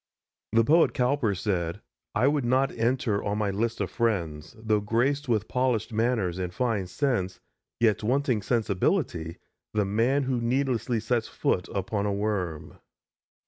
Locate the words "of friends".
3.79-4.55